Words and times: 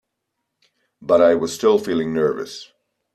But 1.03 1.21
I 1.21 1.35
was 1.35 1.53
still 1.53 1.77
feeling 1.77 2.11
nervous. 2.11 2.71